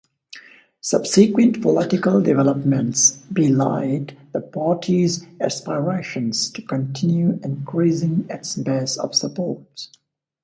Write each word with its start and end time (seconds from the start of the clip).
Subsequent 0.79 1.61
political 1.61 2.21
developments 2.23 3.11
belied 3.31 4.17
the 4.31 4.41
party's 4.41 5.23
aspirations 5.39 6.49
to 6.49 6.63
continue 6.63 7.39
increasing 7.43 8.25
its 8.27 8.55
base 8.55 8.97
of 8.97 9.13
support. 9.13 9.89